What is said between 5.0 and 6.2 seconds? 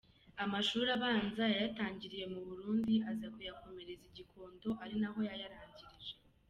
na ho yayarangirije.